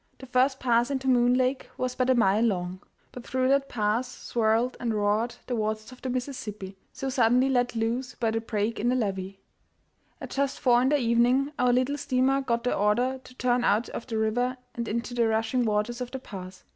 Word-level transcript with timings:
The 0.17 0.25
first 0.25 0.59
pass 0.59 0.89
into 0.89 1.07
Moon 1.07 1.35
Lake 1.35 1.69
was 1.77 1.93
but 1.93 2.09
a 2.09 2.15
mile 2.15 2.41
long. 2.43 2.79
But 3.11 3.23
through 3.23 3.49
that 3.49 3.69
pass 3.69 4.07
swirled 4.11 4.75
and 4.79 4.95
roared 4.95 5.35
the 5.45 5.55
waters 5.55 5.91
of 5.91 6.01
the 6.01 6.09
Mississippi, 6.09 6.75
so 6.91 7.07
suddenly 7.09 7.49
let 7.49 7.75
loose 7.75 8.15
by 8.15 8.31
the 8.31 8.41
break 8.41 8.79
in 8.79 8.89
the 8.89 8.95
levee. 8.95 9.39
At 10.19 10.31
just 10.31 10.59
four 10.59 10.81
in 10.81 10.89
the 10.89 10.97
evening 10.97 11.51
our 11.59 11.71
little 11.71 11.99
steamer 11.99 12.41
got 12.41 12.63
the 12.63 12.73
order 12.75 13.19
to 13.23 13.35
turn 13.35 13.63
out 13.63 13.89
of 13.89 14.07
the 14.07 14.17
river 14.17 14.57
and 14.73 14.87
into 14.87 15.13
the 15.13 15.27
rushing 15.27 15.65
waters 15.65 16.01
of 16.01 16.09
the 16.09 16.17
pass. 16.17 16.63